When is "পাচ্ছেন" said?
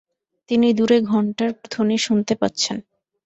2.35-2.77